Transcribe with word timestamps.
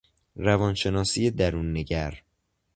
روانشناسی 0.35 1.31
دروننگر 1.31 2.23